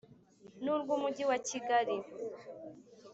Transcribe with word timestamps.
n 0.63 0.65
urw 0.73 0.89
Umujyi 0.95 1.23
wa 1.29 1.37
Kigali 1.47 1.95